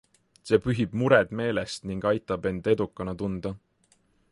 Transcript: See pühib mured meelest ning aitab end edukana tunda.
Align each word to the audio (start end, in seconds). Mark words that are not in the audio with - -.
See 0.49 0.57
pühib 0.61 0.95
mured 1.01 1.35
meelest 1.41 1.85
ning 1.91 2.01
aitab 2.13 2.49
end 2.53 2.73
edukana 2.73 3.17
tunda. 3.23 3.55